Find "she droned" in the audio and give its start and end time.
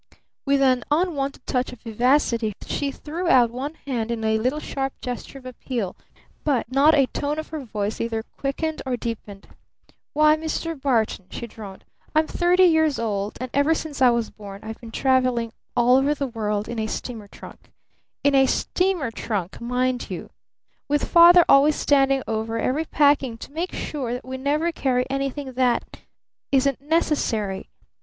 11.29-11.83